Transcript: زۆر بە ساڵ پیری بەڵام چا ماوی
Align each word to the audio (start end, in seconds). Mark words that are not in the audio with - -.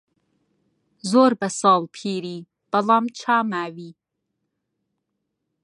زۆر 1.11 1.31
بە 1.39 1.49
ساڵ 1.59 1.81
پیری 1.95 2.37
بەڵام 2.71 3.05
چا 3.19 3.35
ماوی 3.51 3.91